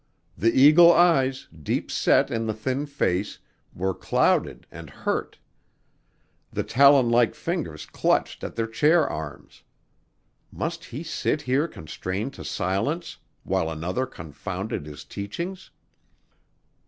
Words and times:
The 0.35 0.51
eagle 0.59 0.91
eyes, 0.91 1.47
deep 1.55 1.91
set 1.91 2.31
in 2.31 2.47
the 2.47 2.55
thin 2.55 2.87
face, 2.87 3.37
were 3.75 3.93
clouded 3.93 4.65
and 4.71 4.89
hurt. 4.89 5.37
Tho 6.51 6.63
talon 6.63 7.11
like 7.11 7.35
fingers 7.35 7.85
clutched 7.85 8.43
at 8.43 8.55
their 8.55 8.65
chair 8.65 9.07
arms. 9.07 9.61
Must 10.51 10.85
he 10.85 11.03
sit 11.03 11.43
here 11.43 11.67
constrained 11.67 12.33
to 12.33 12.43
silence, 12.43 13.17
while 13.43 13.69
another 13.69 14.07
confounded 14.07 14.87
his 14.87 15.03
teachings? 15.05 15.69